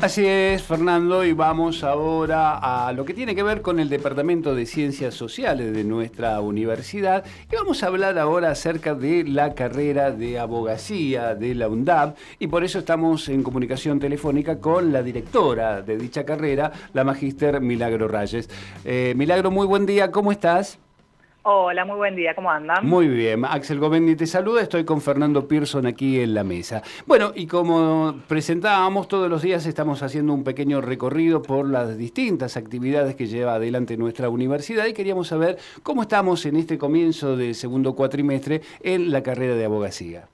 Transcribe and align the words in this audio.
Así 0.00 0.24
es, 0.24 0.62
Fernando, 0.62 1.24
y 1.24 1.32
vamos 1.32 1.82
ahora 1.82 2.86
a 2.86 2.92
lo 2.92 3.04
que 3.04 3.14
tiene 3.14 3.34
que 3.34 3.42
ver 3.42 3.62
con 3.62 3.80
el 3.80 3.88
Departamento 3.88 4.54
de 4.54 4.64
Ciencias 4.64 5.12
Sociales 5.12 5.74
de 5.74 5.82
nuestra 5.82 6.40
universidad. 6.40 7.24
Y 7.50 7.56
vamos 7.56 7.82
a 7.82 7.88
hablar 7.88 8.16
ahora 8.16 8.52
acerca 8.52 8.94
de 8.94 9.24
la 9.24 9.56
carrera 9.56 10.12
de 10.12 10.38
abogacía 10.38 11.34
de 11.34 11.52
la 11.56 11.66
UNDAB. 11.66 12.14
Y 12.38 12.46
por 12.46 12.62
eso 12.62 12.78
estamos 12.78 13.28
en 13.28 13.42
comunicación 13.42 13.98
telefónica 13.98 14.60
con 14.60 14.92
la 14.92 15.02
directora 15.02 15.82
de 15.82 15.98
dicha 15.98 16.24
carrera, 16.24 16.70
la 16.92 17.02
magíster 17.02 17.60
Milagro 17.60 18.06
Rayes. 18.06 18.48
Eh, 18.84 19.14
Milagro, 19.16 19.50
muy 19.50 19.66
buen 19.66 19.84
día, 19.84 20.12
¿cómo 20.12 20.30
estás? 20.30 20.78
Hola, 21.42 21.84
muy 21.84 21.96
buen 21.96 22.16
día, 22.16 22.34
¿cómo 22.34 22.50
andan? 22.50 22.86
Muy 22.86 23.08
bien, 23.08 23.44
Axel 23.44 23.78
Govendi 23.78 24.16
te 24.16 24.26
saluda, 24.26 24.60
estoy 24.60 24.84
con 24.84 25.00
Fernando 25.00 25.46
Pearson 25.46 25.86
aquí 25.86 26.20
en 26.20 26.34
la 26.34 26.44
mesa. 26.44 26.82
Bueno, 27.06 27.32
y 27.34 27.46
como 27.46 28.16
presentábamos, 28.26 29.08
todos 29.08 29.30
los 29.30 29.40
días 29.40 29.64
estamos 29.64 30.02
haciendo 30.02 30.34
un 30.34 30.44
pequeño 30.44 30.80
recorrido 30.80 31.40
por 31.40 31.66
las 31.66 31.96
distintas 31.96 32.56
actividades 32.56 33.14
que 33.14 33.28
lleva 33.28 33.54
adelante 33.54 33.96
nuestra 33.96 34.28
universidad 34.28 34.86
y 34.86 34.92
queríamos 34.92 35.28
saber 35.28 35.58
cómo 35.82 36.02
estamos 36.02 36.44
en 36.44 36.56
este 36.56 36.76
comienzo 36.76 37.36
del 37.36 37.54
segundo 37.54 37.94
cuatrimestre 37.94 38.60
en 38.82 39.10
la 39.10 39.22
carrera 39.22 39.54
de 39.54 39.64
abogacía. 39.64 40.28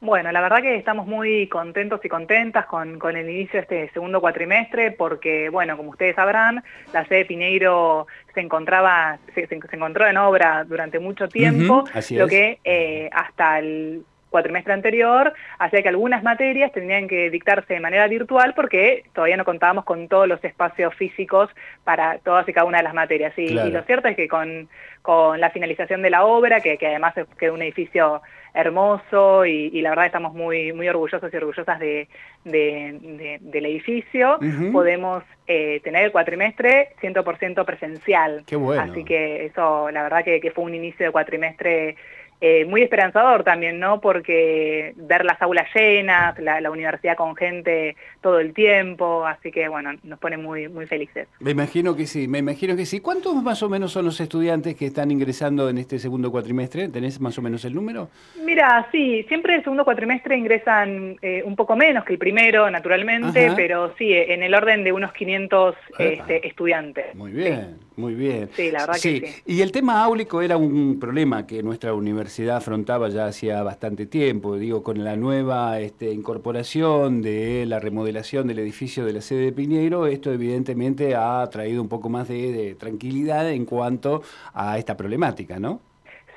Bueno, 0.00 0.30
la 0.30 0.40
verdad 0.40 0.62
que 0.62 0.76
estamos 0.76 1.08
muy 1.08 1.48
contentos 1.48 2.00
y 2.04 2.08
contentas 2.08 2.66
con, 2.66 3.00
el 3.16 3.28
inicio 3.28 3.54
de 3.54 3.60
este 3.60 3.90
segundo 3.92 4.20
cuatrimestre 4.20 4.92
porque, 4.92 5.48
bueno, 5.48 5.76
como 5.76 5.90
ustedes 5.90 6.14
sabrán, 6.14 6.62
la 6.92 7.04
sede 7.06 7.24
Pineiro 7.24 8.06
se 8.32 8.40
encontraba, 8.40 9.18
se, 9.34 9.48
encontró 9.50 10.06
en 10.06 10.16
obra 10.16 10.64
durante 10.64 11.00
mucho 11.00 11.28
tiempo, 11.28 11.84
lo 12.10 12.28
que 12.28 12.60
eh, 12.62 13.10
hasta 13.12 13.58
el 13.58 14.04
cuatrimestre 14.30 14.72
anterior 14.72 15.32
hacía 15.58 15.82
que 15.82 15.88
algunas 15.88 16.22
materias 16.22 16.72
tenían 16.72 17.08
que 17.08 17.30
dictarse 17.30 17.74
de 17.74 17.80
manera 17.80 18.06
virtual 18.08 18.54
porque 18.54 19.04
todavía 19.14 19.36
no 19.36 19.44
contábamos 19.44 19.84
con 19.84 20.08
todos 20.08 20.28
los 20.28 20.42
espacios 20.44 20.94
físicos 20.94 21.50
para 21.84 22.18
todas 22.18 22.48
y 22.48 22.52
cada 22.52 22.66
una 22.66 22.78
de 22.78 22.84
las 22.84 22.94
materias. 22.94 23.32
Y, 23.36 23.48
lo 23.50 23.82
cierto 23.82 24.08
es 24.08 24.16
que 24.16 24.28
con, 24.28 24.68
con, 25.02 25.40
la 25.40 25.50
finalización 25.50 26.02
de 26.02 26.10
la 26.10 26.24
obra, 26.24 26.60
que, 26.60 26.78
que 26.78 26.86
además 26.86 27.14
quedó 27.38 27.54
un 27.54 27.62
edificio 27.62 28.22
hermoso 28.54 29.46
y, 29.46 29.80
la 29.82 29.90
verdad 29.90 30.06
estamos 30.06 30.34
muy, 30.34 30.72
muy 30.72 30.88
orgullosos 30.88 31.32
y 31.32 31.36
orgullosas 31.36 31.78
de, 31.78 32.08
del 32.44 33.66
edificio. 33.66 34.38
Podemos 34.72 35.22
eh, 35.46 35.80
tener 35.84 36.04
el 36.04 36.12
cuatrimestre 36.12 36.90
100% 37.00 37.64
presencial. 37.64 38.42
Qué 38.46 38.56
bueno. 38.56 38.82
Así 38.82 39.04
que 39.04 39.46
eso, 39.46 39.90
la 39.90 40.02
verdad 40.02 40.24
que, 40.24 40.40
que 40.40 40.50
fue 40.50 40.64
un 40.64 40.74
inicio 40.74 41.06
de 41.06 41.12
cuatrimestre 41.12 41.96
eh, 42.40 42.64
muy 42.66 42.82
esperanzador 42.82 43.42
también, 43.42 43.80
¿no? 43.80 44.00
Porque 44.00 44.94
ver 44.96 45.24
las 45.24 45.42
aulas 45.42 45.66
llenas, 45.74 46.38
la, 46.38 46.68
universidad 46.70 47.16
con 47.16 47.34
gente 47.34 47.96
todo 48.20 48.38
el 48.38 48.52
tiempo, 48.52 49.26
así 49.26 49.50
que 49.50 49.68
bueno, 49.68 49.90
nos 50.04 50.18
pone 50.18 50.36
muy, 50.36 50.68
muy 50.68 50.86
felices. 50.86 51.26
Me 51.40 51.50
imagino 51.50 51.96
que 51.96 52.06
sí, 52.06 52.28
me 52.28 52.38
imagino 52.38 52.76
que 52.76 52.86
sí. 52.86 53.00
¿Cuántos 53.00 53.42
más 53.42 53.62
o 53.62 53.68
menos 53.68 53.90
son 53.90 54.04
los 54.04 54.20
estudiantes 54.20 54.76
que 54.76 54.86
están 54.86 55.10
ingresando 55.10 55.68
en 55.68 55.78
este 55.78 55.98
segundo 55.98 56.30
cuatrimestre? 56.30 56.88
¿Tenés 56.88 57.20
más 57.20 57.36
o 57.38 57.42
menos 57.42 57.64
el 57.64 57.74
número? 57.74 58.08
Mira, 58.44 58.86
sí, 58.92 59.24
siempre 59.28 59.56
el 59.56 59.64
segundo 59.64 59.84
cuatrimestre 59.84 60.36
ingresan 60.36 61.16
eh, 61.22 61.42
un 61.44 61.56
poco 61.56 61.74
menos 61.74 62.04
que 62.04 62.12
el 62.12 62.18
primero, 62.18 62.70
naturalmente, 62.70 63.50
pero 63.56 63.94
sí, 63.98 64.12
en 64.12 64.44
el 64.44 64.54
orden 64.54 64.84
de 64.84 64.92
unos 64.92 65.12
500 65.12 65.74
este, 65.98 66.46
estudiantes. 66.46 67.14
Muy 67.14 67.32
bien. 67.32 67.78
Muy 67.96 68.14
bien. 68.14 68.48
Sí, 68.54 68.70
la 68.70 68.80
verdad 68.80 68.94
que 68.94 69.00
sí. 69.00 69.24
Y 69.44 69.60
el 69.60 69.72
tema 69.72 70.04
áulico 70.04 70.40
era 70.40 70.56
un 70.56 71.00
problema 71.00 71.44
que 71.44 71.64
nuestra 71.64 71.94
universidad 71.94 72.27
afrontaba 72.56 73.08
ya 73.08 73.26
hacía 73.26 73.62
bastante 73.62 74.06
tiempo. 74.06 74.56
Digo, 74.56 74.82
con 74.82 75.04
la 75.04 75.16
nueva 75.16 75.80
este, 75.80 76.12
incorporación 76.12 77.22
de 77.22 77.64
la 77.66 77.80
remodelación 77.80 78.46
del 78.46 78.58
edificio 78.60 79.04
de 79.04 79.12
la 79.12 79.20
sede 79.20 79.46
de 79.46 79.52
Piñeiro, 79.52 80.06
esto 80.06 80.32
evidentemente 80.32 81.14
ha 81.16 81.48
traído 81.50 81.82
un 81.82 81.88
poco 81.88 82.08
más 82.08 82.28
de 82.28 82.76
tranquilidad 82.78 83.50
en 83.50 83.64
cuanto 83.64 84.22
a 84.54 84.78
esta 84.78 84.96
problemática, 84.96 85.58
¿no? 85.58 85.87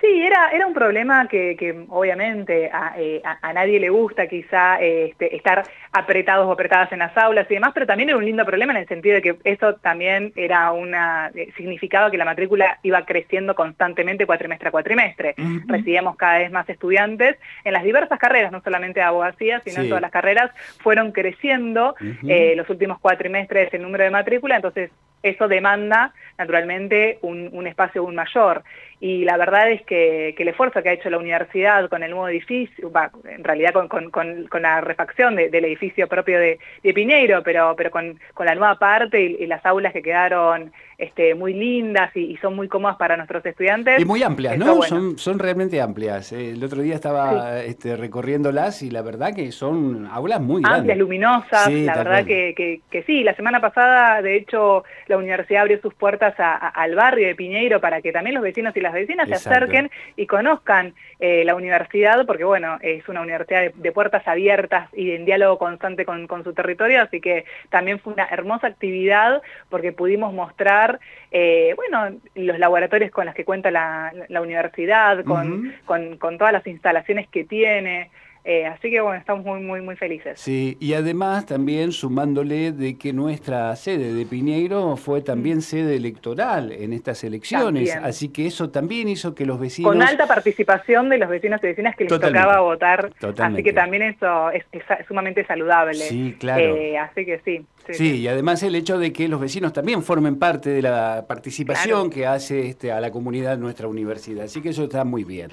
Sí, 0.01 0.23
era, 0.23 0.49
era 0.49 0.65
un 0.65 0.73
problema 0.73 1.27
que, 1.27 1.85
obviamente 1.89 2.71
eh, 2.97 3.21
a, 3.23 3.53
nadie 3.53 3.79
le 3.79 3.89
gusta 3.89 4.25
quizá 4.25 4.81
este, 4.81 5.35
estar 5.35 5.63
apretados 5.91 6.47
o 6.47 6.51
apretadas 6.51 6.91
en 6.91 6.99
las 6.99 7.15
aulas 7.15 7.45
y 7.51 7.53
demás, 7.53 7.69
pero 7.71 7.85
también 7.85 8.09
era 8.09 8.17
un 8.17 8.25
lindo 8.25 8.43
problema 8.43 8.73
en 8.73 8.79
el 8.79 8.87
sentido 8.87 9.15
de 9.15 9.21
que 9.21 9.35
eso 9.43 9.75
también 9.75 10.33
era 10.35 10.71
una 10.71 11.29
eh, 11.35 11.51
significaba 11.55 12.09
que 12.09 12.17
la 12.17 12.25
matrícula 12.25 12.79
iba 12.81 13.05
creciendo 13.05 13.53
constantemente 13.53 14.25
cuatrimestre 14.25 14.69
a 14.69 14.71
cuatrimestre. 14.71 15.35
Recibíamos 15.67 16.15
cada 16.15 16.39
vez 16.39 16.51
más 16.51 16.67
estudiantes 16.67 17.37
en 17.63 17.73
las 17.73 17.83
diversas 17.83 18.17
carreras, 18.17 18.51
no 18.51 18.61
solamente 18.61 19.01
de 19.01 19.05
abogacía, 19.05 19.61
sino 19.63 19.83
en 19.83 19.89
todas 19.89 20.01
las 20.01 20.11
carreras, 20.11 20.49
fueron 20.79 21.11
creciendo 21.11 21.95
eh, 22.27 22.55
los 22.55 22.67
últimos 22.71 22.97
cuatrimestres 22.99 23.71
el 23.71 23.83
número 23.83 24.03
de 24.03 24.09
matrícula, 24.09 24.55
entonces 24.55 24.89
eso 25.21 25.47
demanda 25.47 26.13
naturalmente 26.39 27.19
un, 27.21 27.49
un 27.53 27.67
espacio 27.67 28.01
aún 28.01 28.15
mayor. 28.15 28.63
Y 29.03 29.25
la 29.25 29.35
verdad 29.35 29.71
es 29.71 29.81
que, 29.81 30.35
el 30.37 30.47
esfuerzo 30.47 30.83
que 30.83 30.89
ha 30.89 30.93
hecho 30.93 31.09
la 31.09 31.17
universidad 31.17 31.89
con 31.89 32.03
el 32.03 32.11
nuevo 32.11 32.27
edificio, 32.29 32.91
en 33.27 33.43
realidad 33.43 33.73
con, 33.73 34.61
la 34.61 34.81
refacción 34.81 35.35
del 35.35 35.65
edificio 35.65 36.07
propio 36.07 36.39
de, 36.39 36.59
Piñeiro, 36.93 37.41
pero, 37.41 37.73
pero 37.75 37.89
con, 37.89 38.19
la 38.37 38.53
nueva 38.53 38.75
parte 38.77 39.19
y, 39.19 39.47
las 39.47 39.65
aulas 39.65 39.91
que 39.91 40.03
quedaron 40.03 40.71
este, 40.99 41.33
muy 41.33 41.55
lindas 41.55 42.15
y, 42.15 42.37
son 42.37 42.55
muy 42.55 42.67
cómodas 42.67 42.97
para 42.97 43.17
nuestros 43.17 43.43
estudiantes. 43.43 43.99
Y 43.99 44.05
muy 44.05 44.21
amplias, 44.21 44.55
¿no? 44.59 44.83
Son, 44.83 45.17
son 45.17 45.39
realmente 45.39 45.81
amplias. 45.81 46.31
Eh, 46.31 46.51
el 46.51 46.63
otro 46.63 46.83
día 46.83 46.93
estaba 46.93 47.59
este, 47.63 47.97
recorriéndolas 47.97 48.83
y 48.83 48.91
la 48.91 49.01
verdad 49.01 49.33
que 49.33 49.51
son 49.51 50.07
aulas 50.11 50.41
muy 50.41 50.61
grandes. 50.61 50.81
Amplias, 50.81 50.97
luminosas, 50.99 51.71
la 51.71 51.95
verdad 51.95 52.23
que, 52.23 52.81
que, 52.87 53.03
sí. 53.03 53.23
La 53.23 53.35
semana 53.35 53.59
pasada, 53.59 54.21
de 54.21 54.35
hecho, 54.35 54.83
la 55.07 55.17
universidad 55.17 55.63
abrió 55.63 55.81
sus 55.81 55.95
puertas 55.95 56.35
al 56.37 56.93
barrio 56.93 57.27
de 57.27 57.33
Piñeiro 57.33 57.81
para 57.81 57.99
que 58.03 58.11
también 58.11 58.35
los 58.35 58.43
vecinos 58.43 58.77
y 58.77 58.79
las 58.79 58.90
vecinas 58.93 59.27
se 59.27 59.35
acerquen 59.35 59.89
y 60.15 60.27
conozcan 60.27 60.93
eh, 61.19 61.43
la 61.45 61.55
universidad, 61.55 62.25
porque 62.25 62.43
bueno, 62.43 62.77
es 62.81 63.07
una 63.07 63.21
universidad 63.21 63.71
de, 63.73 63.91
puertas 63.91 64.27
abiertas 64.27 64.89
y 64.93 65.11
en 65.11 65.25
diálogo 65.25 65.57
constante 65.57 66.05
con, 66.05 66.27
su 66.43 66.53
territorio, 66.53 67.01
así 67.01 67.21
que 67.21 67.45
también 67.69 67.99
fue 67.99 68.13
una 68.13 68.25
hermosa 68.25 68.67
actividad 68.67 69.41
porque 69.69 69.91
pudimos 69.91 70.33
mostrar, 70.33 70.99
eh, 71.31 71.73
bueno, 71.75 72.17
los 72.35 72.57
laboratorios 72.57 73.11
con 73.11 73.25
los 73.25 73.35
que 73.35 73.45
cuenta 73.45 73.69
la, 73.71 74.13
universidad, 74.41 75.23
con, 75.23 75.73
con 75.85 76.37
todas 76.37 76.53
las 76.53 76.65
instalaciones 76.65 77.27
que 77.27 77.43
tiene, 77.43 78.09
eh, 78.43 78.65
así 78.65 78.89
que 78.89 79.01
bueno, 79.01 79.19
estamos 79.19 79.45
muy, 79.45 79.59
muy, 79.59 79.81
muy 79.81 79.95
felices. 79.95 80.39
Sí, 80.39 80.77
y 80.79 80.93
además 80.93 81.45
también 81.45 81.91
sumándole 81.91 82.71
de 82.71 82.97
que 82.97 83.13
nuestra 83.13 83.75
sede 83.75 84.13
de 84.13 84.25
Piñeiro 84.25 84.97
fue 84.97 85.21
también 85.21 85.61
sede 85.61 85.95
electoral 85.95 86.71
en 86.71 86.93
estas 86.93 87.23
elecciones, 87.23 87.95
así 87.95 88.29
que 88.29 88.47
eso 88.47 88.69
también 88.69 89.07
hizo 89.09 89.35
que 89.35 89.45
los 89.45 89.59
vecinos... 89.59 89.91
Con 89.91 90.01
alta 90.01 90.25
participación 90.25 91.09
de 91.09 91.19
los 91.19 91.29
vecinos 91.29 91.59
y 91.63 91.67
vecinas 91.67 91.95
que 91.95 92.05
les 92.05 92.19
tocaba 92.19 92.61
votar, 92.61 93.11
así 93.21 93.63
que 93.63 93.73
también 93.73 94.03
eso 94.03 94.49
es, 94.51 94.65
sumamente 95.07 95.45
saludable. 95.45 95.93
Sí, 95.93 96.35
claro. 96.39 96.75
Eh, 96.75 96.97
así 96.97 97.25
que 97.25 97.39
sí. 97.45 97.65
Sí, 97.89 98.17
y 98.17 98.27
además 98.27 98.63
el 98.63 98.75
hecho 98.75 98.99
de 98.99 99.11
que 99.11 99.27
los 99.27 99.39
vecinos 99.39 99.73
también 99.73 100.03
formen 100.03 100.37
parte 100.37 100.69
de 100.69 100.81
la 100.81 101.25
participación 101.27 102.09
que 102.09 102.25
hace 102.25 102.67
este, 102.67 102.91
a 102.91 103.01
la 103.01 103.11
comunidad 103.11 103.57
nuestra 103.57 103.87
universidad. 103.87 104.45
Así 104.45 104.61
que 104.61 104.69
eso 104.69 104.83
está 104.83 105.03
muy 105.03 105.23
bien. 105.23 105.51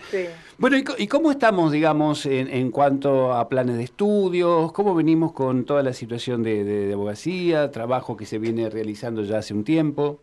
Bueno, 0.58 0.76
¿y, 0.76 1.06
cómo 1.06 1.30
estamos, 1.30 1.72
digamos, 1.72 2.26
en, 2.26 2.70
cuanto 2.78 3.32
a 3.32 3.48
planes 3.48 3.76
de 3.76 3.82
estudios? 3.82 4.70
¿Cómo 4.70 4.94
venimos 4.94 5.32
con 5.32 5.64
toda 5.64 5.82
la 5.82 5.92
situación 5.92 6.44
de, 6.44 6.92
abogacía, 6.92 7.72
trabajo 7.72 8.16
que 8.16 8.24
se 8.24 8.38
viene 8.38 8.70
realizando 8.70 9.24
ya 9.24 9.38
hace 9.38 9.52
un 9.52 9.64
tiempo? 9.64 10.20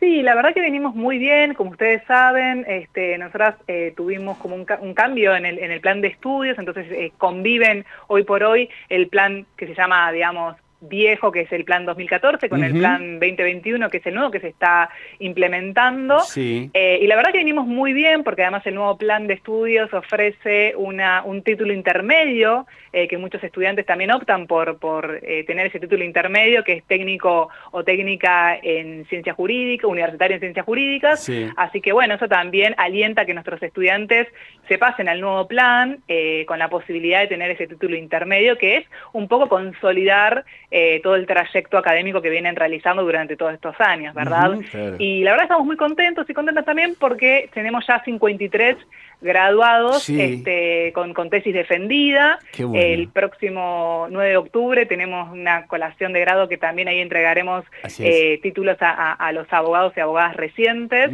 Sí, 0.00 0.20
la 0.22 0.34
verdad 0.34 0.52
que 0.52 0.60
venimos 0.60 0.96
muy 0.96 1.18
bien, 1.18 1.54
como 1.54 1.70
ustedes 1.70 2.02
saben, 2.08 2.64
este, 2.66 3.16
nosotras 3.18 3.54
eh, 3.68 3.94
tuvimos 3.96 4.36
como 4.38 4.56
un, 4.56 4.64
cambio 4.94 5.36
en 5.36 5.46
el, 5.46 5.60
en 5.60 5.70
el, 5.70 5.80
plan 5.80 6.00
de 6.00 6.08
estudios, 6.08 6.58
entonces 6.58 6.90
eh, 6.90 7.12
conviven 7.18 7.84
hoy 8.08 8.24
por 8.24 8.42
hoy 8.42 8.68
el 8.88 9.06
plan 9.06 9.46
que 9.56 9.68
se 9.68 9.76
llama, 9.76 10.10
digamos, 10.10 10.56
viejo, 10.80 11.32
que 11.32 11.42
es 11.42 11.52
el 11.52 11.64
plan 11.64 11.86
2014, 11.86 12.48
con 12.48 12.62
el 12.62 12.72
plan 12.78 13.18
2021, 13.18 13.88
que 13.88 13.98
es 13.98 14.06
el 14.06 14.14
nuevo 14.14 14.30
que 14.30 14.40
se 14.40 14.48
está 14.48 14.90
implementando. 15.18 16.18
Eh, 16.36 16.98
y 17.00 17.06
la 17.06 17.16
verdad 17.16 17.32
que 17.32 17.38
venimos 17.38 17.66
muy 17.66 17.92
bien, 17.92 18.22
porque 18.22 18.42
además 18.42 18.66
el 18.66 18.74
nuevo 18.74 18.96
plan 18.96 19.26
de 19.26 19.34
estudios 19.34 19.92
ofrece 19.94 20.74
una, 20.76 21.22
un 21.24 21.42
título 21.42 21.72
intermedio, 21.72 22.66
eh, 22.92 23.08
que 23.08 23.18
muchos 23.18 23.42
estudiantes 23.42 23.86
también 23.86 24.12
optan 24.12 24.46
por, 24.46 24.78
por 24.78 25.20
eh, 25.22 25.44
tener 25.44 25.66
ese 25.66 25.80
título 25.80 26.04
intermedio, 26.04 26.62
que 26.62 26.74
es 26.74 26.84
técnico 26.84 27.48
o 27.70 27.84
técnica 27.84 28.58
en 28.62 29.06
ciencias 29.06 29.36
jurídicas, 29.36 29.90
universitario 29.90 30.34
en 30.36 30.40
ciencias 30.40 30.64
jurídicas. 30.64 31.30
Así 31.56 31.80
que 31.80 31.92
bueno, 31.92 32.14
eso 32.14 32.28
también 32.28 32.74
alienta 32.78 33.22
a 33.22 33.26
que 33.26 33.34
nuestros 33.34 33.62
estudiantes 33.62 34.28
se 34.68 34.78
pasen 34.78 35.08
al 35.08 35.20
nuevo 35.20 35.46
plan, 35.46 36.02
con 36.46 36.58
la 36.58 36.68
posibilidad 36.68 37.20
de 37.20 37.26
tener 37.28 37.50
ese 37.50 37.66
título 37.66 37.96
intermedio, 37.96 38.58
que 38.58 38.78
es 38.78 38.84
un 39.12 39.28
poco 39.28 39.48
consolidar 39.48 40.44
eh, 40.70 41.00
todo 41.02 41.16
el 41.16 41.26
trayecto 41.26 41.78
académico 41.78 42.20
que 42.20 42.30
vienen 42.30 42.56
realizando 42.56 43.02
durante 43.02 43.36
todos 43.36 43.54
estos 43.54 43.74
años, 43.80 44.14
¿verdad? 44.14 44.58
Y 44.98 45.22
la 45.22 45.32
verdad 45.32 45.44
estamos 45.44 45.66
muy 45.66 45.76
contentos 45.76 46.28
y 46.28 46.34
contentas 46.34 46.64
también 46.64 46.94
porque 46.98 47.48
tenemos 47.54 47.84
ya 47.86 48.02
53 48.04 48.76
graduados 49.20 50.08
este, 50.08 50.92
con, 50.92 51.14
con, 51.14 51.30
tesis 51.30 51.54
defendida. 51.54 52.38
El 52.58 53.08
próximo 53.08 54.06
9 54.10 54.30
de 54.30 54.36
octubre 54.36 54.86
tenemos 54.86 55.32
una 55.32 55.66
colación 55.66 56.12
de 56.12 56.20
grado 56.20 56.48
que 56.48 56.58
también 56.58 56.88
ahí 56.88 57.00
entregaremos 57.00 57.64
eh, 57.98 58.38
títulos 58.42 58.76
a, 58.80 59.32
los 59.32 59.50
abogados 59.52 59.92
y 59.96 60.00
abogadas 60.00 60.36
recientes. 60.36 61.10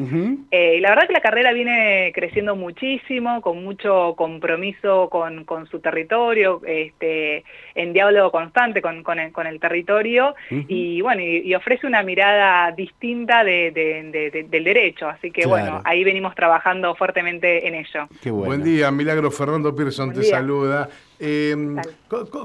Eh, 0.50 0.76
y 0.78 0.80
la 0.80 0.90
verdad 0.90 1.06
que 1.06 1.12
la 1.12 1.20
carrera 1.20 1.52
viene 1.52 2.12
creciendo 2.14 2.56
muchísimo, 2.56 3.40
con 3.40 3.62
mucho 3.62 4.14
compromiso 4.16 5.08
con, 5.08 5.44
con 5.44 5.66
su 5.68 5.80
territorio, 5.80 6.60
este, 6.66 7.44
en 7.74 7.92
diálogo 7.92 8.32
constante 8.32 8.82
con, 8.82 9.02
con, 9.02 9.18
el, 9.18 9.32
con 9.42 9.52
el 9.52 9.58
territorio 9.58 10.34
y 10.50 11.00
bueno, 11.00 11.22
y, 11.22 11.52
ofrece 11.54 11.86
una 11.86 12.02
mirada 12.02 12.70
distinta 12.72 13.42
de, 13.42 13.72
del 14.48 14.64
derecho. 14.64 15.08
Así 15.08 15.30
que 15.30 15.46
bueno, 15.46 15.80
ahí 15.84 16.04
venimos 16.04 16.34
trabajando 16.34 16.94
fuertemente 16.94 17.66
en 17.66 17.74
ello. 17.74 18.08
Buen 18.24 18.62
día, 18.62 18.90
Milagro 18.90 19.30
Fernando 19.30 19.74
Pearson 19.74 20.12
te 20.12 20.22
saluda. 20.22 20.88
Eh, 21.18 21.56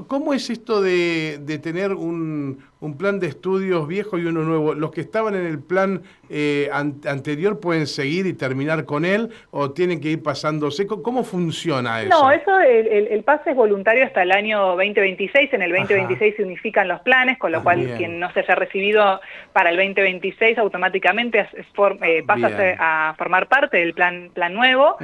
¿Cómo 0.06 0.34
es 0.34 0.50
esto 0.50 0.80
de, 0.80 1.60
tener 1.62 1.92
un, 1.92 2.62
plan 2.96 3.20
de 3.20 3.26
estudios 3.26 3.86
viejo 3.88 4.18
y 4.18 4.24
uno 4.26 4.42
nuevo? 4.42 4.74
¿Los 4.74 4.90
que 4.90 5.00
estaban 5.00 5.34
en 5.34 5.46
el 5.46 5.60
plan 5.60 6.02
eh, 6.30 6.68
anterior 6.72 7.60
pueden 7.60 7.86
seguir 7.86 8.26
y 8.26 8.32
terminar 8.32 8.84
con 8.84 9.04
él 9.04 9.30
o 9.50 9.70
tienen 9.70 10.00
que 10.00 10.10
ir 10.10 10.22
pasándose? 10.22 10.86
¿Cómo 10.86 11.24
funciona 11.24 12.02
eso? 12.02 12.10
No, 12.10 12.30
eso, 12.30 12.58
el, 12.60 13.22
pase 13.24 13.50
es 13.50 13.56
voluntario 13.56 14.04
hasta 14.04 14.22
el 14.22 14.32
año 14.32 14.76
2026. 14.76 15.52
En 15.54 15.62
el 15.62 15.72
2026 15.72 16.36
se 16.36 16.42
unifican 16.42 16.88
los 16.88 17.00
planes, 17.00 17.38
con 17.38 17.52
lo 17.52 17.58
ah, 17.58 17.62
cual 17.62 17.94
quien 17.96 18.18
no 18.18 18.32
se 18.32 18.40
haya 18.40 18.54
recibido 18.54 19.20
para 19.52 19.70
el 19.70 19.76
2026 19.76 20.58
automáticamente 20.58 21.40
eh, 21.40 22.22
pasa 22.26 22.50
a 22.78 23.14
formar 23.16 23.48
parte 23.48 23.78
del 23.78 23.94
plan, 23.94 24.30
plan 24.32 24.54
nuevo, 24.54 24.96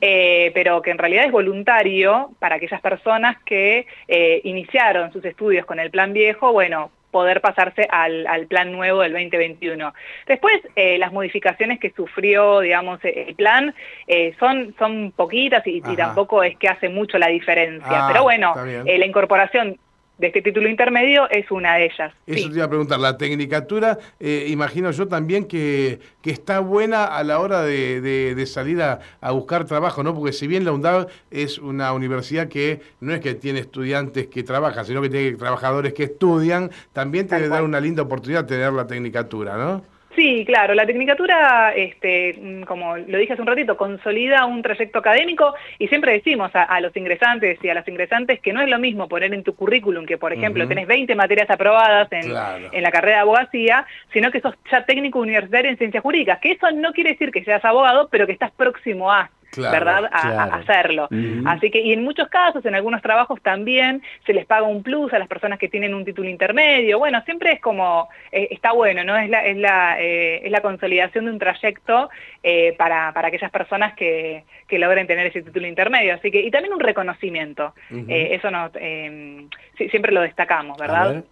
pero 0.00 0.82
que 0.82 0.90
en 0.90 0.98
realidad 0.98 1.24
es 1.24 1.32
voluntario 1.32 2.30
para 2.38 2.56
aquellas 2.56 2.80
personas 2.80 3.36
que 3.44 3.86
eh, 4.06 4.40
iniciaron 4.44 5.12
sus 5.12 5.24
estudios 5.24 5.66
con 5.66 5.78
el 5.78 5.90
plan 5.90 6.12
viejo, 6.12 6.52
bueno, 6.52 6.90
poder 7.18 7.40
pasarse 7.40 7.88
al, 7.90 8.46
plan 8.46 8.70
nuevo 8.70 9.00
del 9.00 9.10
2021. 9.10 9.92
Después, 10.28 10.54
eh, 10.76 10.98
las 10.98 11.12
modificaciones 11.12 11.80
que 11.80 11.90
sufrió, 11.90 12.60
digamos, 12.60 13.00
el 13.02 13.34
plan 13.34 13.74
eh, 14.06 14.36
son, 14.38 14.72
son 14.78 15.12
poquitas 15.16 15.66
y, 15.66 15.80
tampoco 15.96 16.44
es 16.44 16.56
que 16.56 16.68
hace 16.68 16.88
mucho 16.88 17.18
la 17.18 17.26
diferencia. 17.26 17.88
Ah, 17.90 18.06
Pero 18.06 18.22
bueno, 18.22 18.54
la 18.54 19.04
incorporación 19.04 19.80
de 20.18 20.26
este 20.26 20.42
título 20.42 20.68
intermedio 20.68 21.28
es 21.30 21.50
una 21.50 21.76
de 21.76 21.86
ellas. 21.86 22.12
Eso 22.26 22.48
te 22.48 22.56
iba 22.56 22.64
a 22.64 22.68
preguntar, 22.68 22.98
la 22.98 23.16
tecnicatura, 23.16 23.98
eh, 24.18 24.46
imagino 24.48 24.90
yo 24.90 25.06
también 25.06 25.46
que, 25.46 26.00
que, 26.20 26.30
está 26.30 26.58
buena 26.60 27.04
a 27.04 27.22
la 27.22 27.38
hora 27.38 27.62
de, 27.62 28.44
salir 28.46 28.82
a, 28.82 29.00
buscar 29.30 29.64
trabajo, 29.64 30.02
¿no? 30.02 30.14
Porque 30.14 30.32
si 30.32 30.46
bien 30.46 30.64
la 30.64 30.72
UNDAV 30.72 31.08
es 31.30 31.58
una 31.58 31.92
universidad 31.92 32.48
que 32.48 32.80
no 33.00 33.14
es 33.14 33.20
que 33.20 33.34
tiene 33.34 33.60
estudiantes 33.60 34.26
que 34.26 34.42
trabajan, 34.42 34.84
sino 34.84 35.00
que 35.00 35.08
tiene 35.08 35.36
trabajadores 35.36 35.94
que 35.94 36.04
estudian, 36.04 36.70
también 36.92 37.28
te 37.28 37.36
debe 37.36 37.48
dar 37.48 37.62
una 37.62 37.80
linda 37.80 38.02
oportunidad 38.02 38.46
tener 38.46 38.72
la 38.72 38.86
tecnicatura, 38.86 39.56
¿no? 39.56 39.97
Sí, 40.14 40.44
claro, 40.46 40.74
la 40.74 40.86
tecnicatura, 40.86 41.72
este, 41.76 42.36
mm, 42.40 42.62
como 42.62 42.96
lo 42.96 43.18
dije 43.18 43.34
hace 43.34 43.42
un 43.42 43.48
ratito, 43.48 43.76
consolida 43.76 44.46
un 44.46 44.62
trayecto 44.62 44.98
académico 44.98 45.54
y 45.78 45.88
siempre 45.88 46.12
decimos 46.12 46.50
a, 46.54 46.80
los 46.80 46.96
ingresantes 46.96 47.58
y 47.62 47.68
a 47.68 47.74
las 47.74 47.86
ingresantes 47.86 48.40
que 48.40 48.52
no 48.52 48.60
es 48.60 48.68
lo 48.68 48.78
mismo 48.78 49.08
poner 49.08 49.32
en 49.34 49.44
tu 49.44 49.54
currículum 49.54 50.06
que, 50.06 50.18
por 50.18 50.32
ejemplo, 50.32 50.66
tenés 50.66 50.86
20 50.86 51.14
materias 51.14 51.50
aprobadas 51.50 52.08
en, 52.10 52.32
en, 52.72 52.82
la 52.82 52.90
carrera 52.90 53.16
de 53.16 53.22
abogacía, 53.22 53.86
sino 54.12 54.30
que 54.30 54.40
sos 54.40 54.54
ya 54.70 54.84
técnico 54.84 55.20
universitario 55.20 55.70
en 55.70 55.78
ciencias 55.78 56.02
jurídicas, 56.02 56.40
que 56.40 56.52
eso 56.52 56.70
no 56.72 56.92
quiere 56.92 57.10
decir 57.10 57.30
que 57.30 57.44
seas 57.44 57.64
abogado, 57.64 58.08
pero 58.10 58.26
que 58.26 58.32
estás 58.32 58.50
próximo 58.52 59.12
a 59.12 59.30
¿verdad? 59.58 60.08
A, 60.12 60.44
hacerlo. 60.44 61.08
Así 61.46 61.70
que, 61.70 61.80
y 61.80 61.92
en 61.92 62.04
muchos 62.04 62.28
casos, 62.28 62.64
en 62.64 62.74
algunos 62.74 63.02
trabajos 63.02 63.40
también 63.42 64.02
se 64.26 64.32
les 64.32 64.46
paga 64.46 64.66
un 64.66 64.82
plus 64.82 65.12
a 65.12 65.18
las 65.18 65.28
personas 65.28 65.58
que 65.58 65.68
tienen 65.68 65.94
un 65.94 66.04
título 66.04 66.28
intermedio. 66.28 66.98
Bueno, 66.98 67.22
siempre 67.24 67.52
es 67.52 67.60
como, 67.60 68.08
eh, 68.32 68.48
está 68.50 68.72
bueno, 68.72 69.04
¿no? 69.04 69.16
Es 69.16 69.28
la, 69.28 69.44
es 69.44 69.56
la, 69.56 70.00
eh, 70.00 70.40
es 70.44 70.50
la 70.50 70.60
consolidación 70.60 71.26
de 71.26 71.30
un 71.32 71.38
trayecto 71.38 72.10
eh, 72.42 72.74
para, 72.76 73.12
para 73.12 73.28
aquellas 73.28 73.50
personas 73.50 73.94
que, 73.94 74.44
que 74.66 74.78
logren 74.78 75.06
tener 75.06 75.26
ese 75.26 75.42
título 75.42 75.66
intermedio. 75.66 76.14
Así 76.14 76.30
que, 76.30 76.40
y 76.40 76.50
también 76.50 76.74
un 76.74 76.80
reconocimiento. 76.80 77.74
eso 78.08 78.50
nos, 78.50 78.70
em, 78.74 79.48
siempre 79.76 80.12
lo 80.12 80.20
destacamos, 80.20 80.78
¿verdad? 80.78 81.24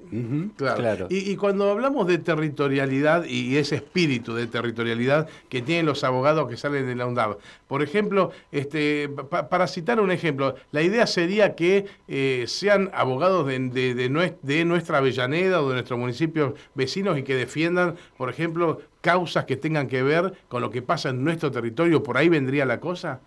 claro. 0.57 1.07
Y, 1.11 1.31
y, 1.31 1.37
cuando 1.37 1.71
hablamos 1.71 2.07
de 2.07 2.19
territorialidad 2.19 3.25
y 3.25 3.57
ese 3.57 3.77
espíritu 3.77 4.35
de 4.35 4.47
territorialidad 4.47 5.29
que 5.49 5.63
tienen 5.63 5.87
los 5.87 6.05
abogados 6.05 6.49
que 6.49 6.57
salen 6.57 6.87
de 6.87 6.95
la 6.95 7.07
UNDAV, 7.07 7.39
por 7.69 7.83
ejemplo, 7.83 8.16
ejemplo, 8.17 8.31
este, 8.53 9.09
para 9.09 9.67
citar 9.67 10.01
un 10.01 10.11
ejemplo, 10.11 10.55
la 10.73 10.83
idea 10.83 11.07
sería 11.07 11.55
que 11.55 11.87
eh, 12.09 12.45
sean 12.47 12.91
abogados 12.95 13.47
de, 13.47 13.95
de, 13.95 14.65
nuestra 14.65 14.99
Avellaneda 14.99 15.63
o 15.63 15.69
de 15.69 15.75
nuestros 15.75 15.99
municipios 15.99 16.55
vecinos 16.75 17.19
y 17.19 17.23
que 17.23 17.35
defiendan, 17.35 17.97
por 18.17 18.31
ejemplo, 18.31 18.81
causas 19.01 19.45
que 19.45 19.57
tengan 19.57 19.89
que 19.89 20.03
ver 20.03 20.33
con 20.49 20.63
lo 20.63 20.71
que 20.71 20.83
pasa 20.83 21.11
en 21.11 21.25
nuestro 21.25 21.51
territorio. 21.51 22.03
¿Por 22.03 22.17
ahí 22.17 22.29
vendría 22.29 22.65
la 22.65 22.81
cosa? 22.81 23.21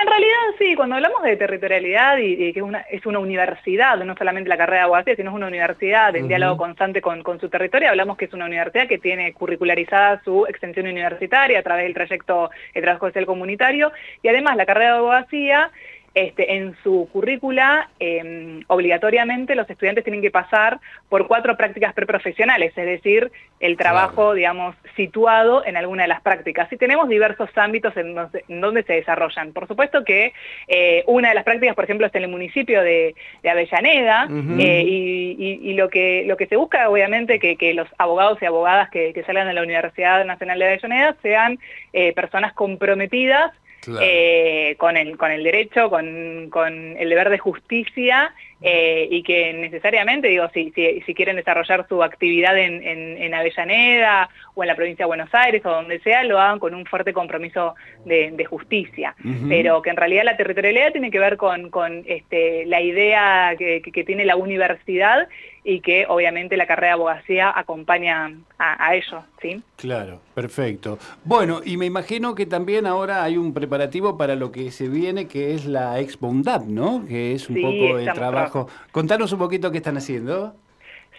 En 0.00 0.06
realidad 0.06 0.36
sí, 0.58 0.74
cuando 0.76 0.94
hablamos 0.94 1.22
de 1.22 1.36
territorialidad 1.36 2.16
y, 2.16 2.54
que 2.54 2.62
una, 2.62 2.80
es 2.90 3.04
una 3.04 3.18
universidad, 3.18 3.98
no 3.98 4.16
solamente 4.16 4.48
la 4.48 4.56
carrera 4.56 4.78
de 4.78 4.84
abogacía, 4.84 5.14
sino 5.14 5.30
es 5.30 5.36
una 5.36 5.48
universidad 5.48 6.16
en 6.16 6.26
diálogo 6.26 6.56
constante 6.56 7.02
con, 7.02 7.22
con, 7.22 7.38
su 7.38 7.50
territorio, 7.50 7.90
hablamos 7.90 8.16
que 8.16 8.24
es 8.24 8.32
una 8.32 8.46
universidad 8.46 8.88
que 8.88 8.96
tiene 8.96 9.34
curricularizada 9.34 10.22
su 10.24 10.46
extensión 10.46 10.86
universitaria 10.86 11.58
a 11.58 11.62
través 11.62 11.84
del 11.84 11.92
trayecto 11.92 12.50
de 12.74 12.80
trabajo 12.80 13.08
social 13.08 13.26
comunitario 13.26 13.92
y 14.22 14.28
además 14.28 14.56
la 14.56 14.64
carrera 14.64 14.92
de 14.92 14.98
abogacía 14.98 15.70
este, 16.12 16.56
en 16.56 16.74
su 16.82 17.08
currícula, 17.12 17.88
em, 18.00 18.64
obligatoriamente 18.66 19.54
los 19.54 19.70
estudiantes 19.70 20.02
tienen 20.02 20.20
que 20.20 20.32
pasar 20.32 20.80
por 21.08 21.28
cuatro 21.28 21.56
prácticas 21.56 21.94
preprofesionales, 21.94 22.76
es 22.76 22.86
decir, 22.86 23.30
el 23.60 23.76
trabajo, 23.76 24.34
digamos, 24.34 24.74
situado 24.96 25.64
en 25.64 25.76
alguna 25.76 26.02
de 26.02 26.08
las 26.08 26.20
prácticas. 26.20 26.72
Y 26.72 26.76
tenemos 26.76 27.08
diversos 27.08 27.50
ámbitos 27.56 27.94
en 27.96 28.60
donde, 28.60 28.82
se 28.82 28.94
desarrollan. 28.94 29.52
Por 29.52 29.68
supuesto 29.68 30.02
que 30.04 30.32
eh, 30.66 31.04
una 31.06 31.28
de 31.28 31.34
las 31.34 31.44
prácticas, 31.44 31.76
por 31.76 31.84
ejemplo, 31.84 32.06
es 32.06 32.14
en 32.14 32.24
el 32.24 32.28
municipio 32.28 32.82
de, 32.82 33.14
Avellaneda, 33.48 34.28
eh, 34.58 34.82
y, 34.84 35.72
lo, 35.74 35.90
que, 35.90 36.24
lo 36.26 36.36
que 36.36 36.46
se 36.46 36.56
busca, 36.56 36.88
obviamente, 36.88 37.38
que, 37.38 37.56
que 37.56 37.72
los 37.72 37.88
abogados 37.98 38.38
y 38.42 38.46
abogadas 38.46 38.90
que, 38.90 39.22
salgan 39.26 39.46
de 39.46 39.54
la 39.54 39.62
Universidad 39.62 40.24
Nacional 40.24 40.58
de 40.58 40.66
Avellaneda 40.66 41.16
sean 41.22 41.58
eh, 41.92 42.12
personas 42.14 42.52
comprometidas 42.54 43.52
eh, 44.00 44.74
con, 44.78 44.96
el, 44.96 45.16
con 45.16 45.30
el 45.30 45.42
derecho, 45.42 45.90
con, 45.90 46.48
con 46.50 46.96
el 46.96 47.08
deber 47.08 47.30
de 47.30 47.38
justicia 47.38 48.34
eh, 48.62 49.08
y 49.10 49.22
que 49.22 49.54
necesariamente, 49.54 50.28
digo, 50.28 50.46
si, 50.52 50.70
si, 50.72 51.14
quieren 51.14 51.36
desarrollar 51.36 51.86
su 51.88 52.02
actividad 52.02 52.58
en, 52.58 52.82
en, 52.82 53.34
Avellaneda 53.34 54.28
o 54.54 54.62
en 54.62 54.68
la 54.68 54.74
provincia 54.74 55.04
de 55.04 55.08
Buenos 55.08 55.30
Aires 55.32 55.64
o 55.64 55.70
donde 55.70 56.00
sea, 56.00 56.24
lo 56.24 56.38
hagan 56.38 56.58
con 56.58 56.74
un 56.74 56.84
fuerte 56.84 57.12
compromiso 57.14 57.74
de, 58.04 58.44
justicia. 58.44 59.14
Pero 59.48 59.80
que 59.80 59.90
en 59.90 59.96
realidad 59.96 60.24
la 60.24 60.36
territorialidad 60.36 60.92
tiene 60.92 61.10
que 61.10 61.18
ver 61.18 61.36
con, 61.36 61.70
con 61.70 62.02
este, 62.06 62.66
la 62.66 62.80
idea 62.80 63.54
que, 63.56 63.80
que, 63.80 64.04
tiene 64.04 64.24
la 64.24 64.36
universidad 64.36 65.28
y 65.62 65.80
que 65.80 66.06
obviamente 66.08 66.56
la 66.56 66.66
carrera 66.66 66.88
de 66.88 66.92
abogacía 66.94 67.52
acompaña 67.54 68.32
a, 68.58 68.94
ello, 68.94 69.22
¿sí? 69.40 69.62
Claro, 69.76 70.20
perfecto. 70.34 70.98
Bueno, 71.24 71.60
y 71.64 71.76
me 71.76 71.86
imagino 71.86 72.34
que 72.34 72.46
también 72.46 72.86
ahora 72.86 73.22
hay 73.24 73.36
un 73.36 73.54
preparativo 73.54 74.16
para 74.16 74.34
lo 74.36 74.52
que 74.52 74.70
se 74.70 74.88
viene, 74.88 75.28
que 75.28 75.54
es 75.54 75.66
la 75.66 75.98
Expo 76.00 76.28
UNDAP, 76.28 76.64
¿no? 76.64 77.06
Que 77.06 77.34
es 77.34 77.48
un 77.48 77.60
poco 77.60 77.98
el 77.98 78.12
trabajo 78.12 78.49
Contanos 78.92 79.32
un 79.32 79.38
poquito 79.38 79.70
qué 79.70 79.78
están 79.78 79.96
haciendo. 79.96 80.54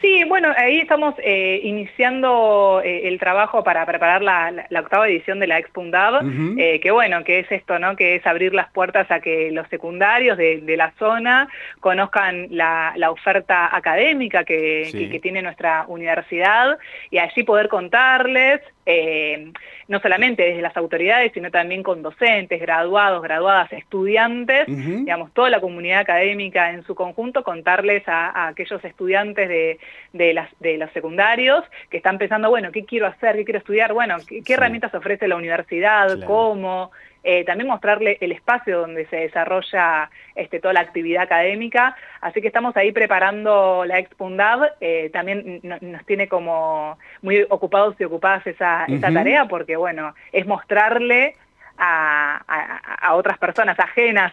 Sí, 0.02 0.24
bueno, 0.24 0.52
ahí 0.58 0.80
estamos 0.80 1.14
eh, 1.20 1.62
iniciando 1.64 2.82
eh, 2.84 3.08
el 3.08 3.20
trabajo 3.20 3.64
para 3.64 3.86
preparar 3.86 4.24
la, 4.24 4.66
octava 4.80 5.08
edición 5.08 5.40
de 5.40 5.46
la 5.46 5.60
Expo 5.60 5.84
eh, 6.58 6.80
que 6.80 6.90
bueno, 6.90 7.24
que 7.24 7.40
es 7.40 7.52
esto, 7.52 7.78
¿no? 7.78 7.96
Que 7.96 8.16
es 8.16 8.26
abrir 8.26 8.56
las 8.56 8.72
puertas 8.72 9.12
a 9.12 9.20
que 9.20 9.52
los 9.52 9.68
secundarios 9.68 10.40
de, 10.40 10.76
la 10.76 10.92
zona 10.98 11.48
conozcan 11.80 12.48
la, 12.50 12.96
oferta 13.12 13.76
académica 13.76 14.44
que, 14.44 15.20
tiene 15.22 15.44
nuestra 15.44 15.86
universidad 15.88 16.80
y 17.12 17.20
allí 17.20 17.44
poder 17.44 17.68
contarles 17.68 18.62
eh, 18.86 19.52
no 19.88 20.00
solamente 20.00 20.44
desde 20.44 20.62
las 20.62 20.76
autoridades, 20.76 21.32
sino 21.34 21.52
también 21.52 21.84
con 21.84 22.02
docentes, 22.02 22.60
graduados, 22.60 23.22
graduadas, 23.22 23.72
estudiantes, 23.74 24.66
digamos, 24.68 25.32
toda 25.34 25.50
la 25.50 25.60
comunidad 25.60 26.00
académica 26.00 26.72
en 26.72 26.84
su 26.84 26.96
conjunto, 26.96 27.44
contarles 27.44 28.04
a, 28.08 28.48
aquellos 28.48 28.84
estudiantes 28.84 29.48
de, 29.50 29.80
de, 30.14 30.34
las, 30.34 30.50
de 30.60 30.78
los 30.78 30.92
secundarios 30.92 31.64
que 31.90 31.98
están 31.98 32.18
pensando, 32.18 32.50
bueno, 32.50 32.72
¿qué 32.72 32.86
quiero 32.86 33.08
hacer? 33.08 33.36
¿Qué 33.36 33.46
quiero 33.46 33.60
estudiar? 33.60 33.94
Bueno, 33.94 34.18
¿qué, 34.28 34.54
herramientas 34.54 34.94
ofrece 34.96 35.28
la 35.28 35.36
universidad? 35.36 36.20
¿Cómo? 36.26 36.92
Eh, 37.24 37.44
también 37.46 37.68
mostrarle 37.68 38.18
el 38.22 38.32
espacio 38.32 38.80
donde 38.80 39.06
se 39.08 39.18
desarrolla 39.18 40.10
este, 40.36 40.60
toda 40.60 40.74
la 40.74 40.80
actividad 40.80 41.24
académica, 41.24 41.96
así 42.20 42.42
que 42.42 42.48
estamos 42.48 42.76
ahí 42.78 42.92
preparando 42.92 43.86
la 43.86 44.00
Expundab, 44.00 44.74
eh, 44.82 45.10
también 45.12 45.62
nos 45.64 46.06
tiene 46.06 46.28
como 46.28 46.98
muy 47.22 47.46
ocupados 47.50 47.96
y 48.00 48.06
ocupadas 48.06 48.46
esa, 48.48 48.86
esa 48.86 49.12
tarea, 49.12 49.46
porque 49.46 49.76
bueno, 49.76 50.16
es 50.32 50.48
mostrarle 50.48 51.36
a, 51.82 53.14
otras 53.14 53.38
personas 53.38 53.78
ajenas 53.80 54.32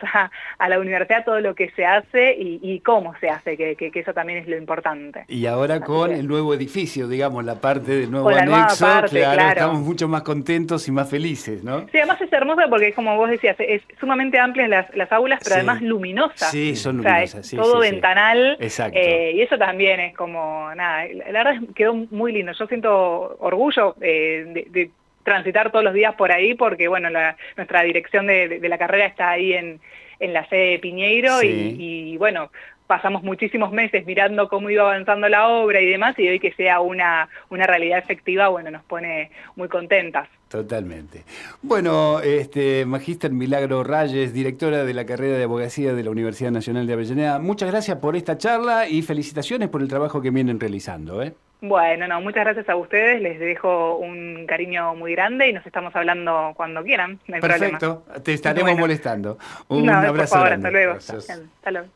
a, 0.59 0.69
la 0.69 0.79
universidad 0.79 1.25
todo 1.25 1.41
lo 1.41 1.55
que 1.55 1.71
se 1.71 1.85
hace 1.85 2.37
y, 2.39 2.81
cómo 2.81 3.15
se 3.21 3.29
hace, 3.29 3.57
que, 3.57 3.91
eso 3.95 4.13
también 4.13 4.39
es 4.39 4.49
lo 4.49 4.57
importante. 4.57 5.25
Y 5.29 5.47
ahora 5.47 5.81
con 5.81 6.13
el 6.13 6.27
nuevo 6.29 6.55
edificio, 6.55 7.09
digamos, 7.09 7.45
la 7.45 7.57
parte 7.57 7.93
del 7.93 8.11
nuevo 8.11 8.29
anexo, 8.29 8.87
claro, 9.11 9.49
estamos 9.49 9.81
mucho 9.81 10.09
más 10.09 10.23
contentos 10.23 10.87
y 10.89 10.93
más 10.93 11.09
felices, 11.11 11.65
¿no? 11.65 11.81
Sí, 11.91 11.99
además 11.99 12.21
es 12.21 12.33
hermoso 12.33 12.63
porque, 12.69 12.93
como 12.93 13.17
vos 13.17 13.31
decías, 13.31 13.57
es 13.59 13.83
sumamente 13.99 14.39
amplias 14.39 14.69
las, 14.69 14.95
las 14.95 15.11
aulas, 15.11 15.41
pero 15.43 15.57
además 15.57 15.83
luminosas. 15.83 16.51
Sí, 16.51 16.77
son 16.77 16.99
luminosas, 16.99 17.51
todo 17.51 17.81
ventanal. 17.81 18.57
Exacto. 18.61 18.99
Eh, 18.99 19.33
y 19.35 19.41
eso 19.41 19.59
también 19.59 20.01
es 20.01 20.15
como, 20.15 20.73
nada, 20.75 21.07
la 21.31 21.45
verdad 21.45 21.63
quedó 21.75 21.95
muy 21.95 22.33
lindo. 22.33 22.53
Yo 22.53 22.67
siento 22.67 23.37
orgullo 23.41 23.97
eh, 24.01 24.67
de 24.71 24.91
transitar 25.29 25.71
todos 25.71 25.85
los 25.85 25.93
días 25.93 26.15
por 26.15 26.33
ahí 26.33 26.55
porque, 26.55 26.89
bueno, 26.89 27.09
nuestra 27.57 27.83
dirección 27.83 28.27
de, 28.27 28.61
la 28.63 28.79
carrera 28.79 29.07
está 29.07 29.31
ahí 29.31 29.53
en, 29.53 29.81
la 30.21 30.49
sede 30.49 30.71
de 30.71 30.79
Piñeiro 30.79 31.43
y, 31.43 32.17
bueno, 32.17 32.51
pasamos 32.87 33.23
muchísimos 33.23 33.71
meses 33.71 34.07
mirando 34.07 34.49
cómo 34.49 34.71
iba 34.71 34.83
avanzando 34.83 35.29
la 35.29 35.49
obra 35.49 35.83
y 35.83 35.87
demás, 35.87 36.19
y 36.19 36.27
hoy 36.27 36.41
que 36.41 36.53
sea 36.55 36.81
una, 36.81 37.29
una 37.51 37.67
realidad 37.67 37.99
efectiva, 37.99 38.49
bueno, 38.49 38.71
nos 38.71 38.83
pone 38.85 39.31
muy 39.55 39.69
contentas. 39.69 40.29
Totalmente. 40.49 41.25
Bueno, 41.61 42.21
este, 42.21 42.87
Magíster 42.87 43.31
Milagro 43.31 43.85
Rayes, 43.85 44.33
directora 44.33 44.85
de 44.85 44.95
la 44.95 45.05
carrera 45.05 45.37
de 45.37 45.45
abogacía 45.45 45.93
de 45.93 46.03
la 46.03 46.11
Universidad 46.11 46.51
Nacional 46.51 46.87
de 46.87 46.95
Avellaneda, 46.95 47.39
muchas 47.39 47.71
gracias 47.71 47.99
por 47.99 48.17
esta 48.17 48.39
charla 48.39 48.89
y 48.89 49.03
felicitaciones 49.03 49.69
por 49.69 49.83
el 49.83 49.89
trabajo 49.89 50.23
que 50.23 50.31
vienen 50.31 50.59
realizando. 50.59 51.23
¿eh? 51.23 51.35
Bueno, 51.61 52.07
no, 52.07 52.21
muchas 52.21 52.45
gracias 52.45 52.69
a 52.69 52.77
ustedes, 52.77 53.21
les 53.21 53.41
dejo 53.41 53.97
un 53.97 54.47
cariño 54.47 54.95
muy 54.95 55.13
grande 55.13 55.49
y 55.49 55.53
nos 55.53 55.67
estamos 55.67 55.95
hablando 55.97 56.53
cuando 56.57 56.85
quieran, 56.85 57.19
no 57.27 57.35
hay 57.35 57.41
Perfecto, 57.41 58.05
te 58.23 58.33
estaremos 58.33 58.79
molestando. 58.79 59.39
Un 59.67 59.91
abrazo. 59.91 60.39
Por 60.39 60.53
hasta 60.53 60.71
luego. 60.71 60.93
Hasta 60.95 61.71
luego. 61.71 61.89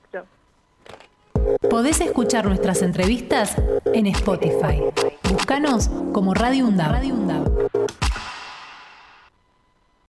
Podés 1.71 2.01
escuchar 2.01 2.45
nuestras 2.47 2.83
entrevistas 2.83 3.57
en 3.93 4.07
Spotify. 4.09 4.83
Búscanos 5.31 5.89
como 6.13 6.35
Radio 6.35 6.67
Unda. 6.67 6.89
Radio 6.89 7.15